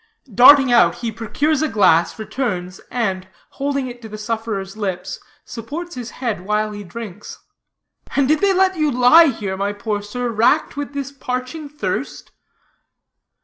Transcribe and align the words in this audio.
Darting 0.33 0.71
out, 0.71 0.95
he 0.95 1.11
procures 1.11 1.61
a 1.61 1.67
glass, 1.67 2.17
returns, 2.17 2.81
and, 2.89 3.27
holding 3.49 3.85
it 3.85 4.01
to 4.01 4.09
the 4.09 4.17
sufferer's 4.17 4.75
lips, 4.75 5.19
supports 5.45 5.93
his 5.93 6.09
head 6.09 6.41
while 6.43 6.71
he 6.71 6.83
drinks: 6.83 7.37
"And 8.15 8.27
did 8.27 8.39
they 8.39 8.51
let 8.51 8.75
you 8.75 8.89
lie 8.89 9.27
here, 9.27 9.55
my 9.55 9.73
poor 9.73 10.01
sir, 10.01 10.27
racked 10.29 10.75
with 10.75 10.93
this 10.93 11.11
parching 11.11 11.69
thirst?" 11.69 12.31